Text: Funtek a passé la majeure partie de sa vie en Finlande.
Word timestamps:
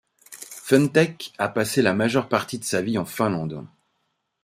Funtek 0.63 1.31
a 1.37 1.47
passé 1.47 1.83
la 1.83 1.93
majeure 1.93 2.27
partie 2.27 2.57
de 2.57 2.63
sa 2.63 2.81
vie 2.81 2.97
en 2.97 3.05
Finlande. 3.05 3.67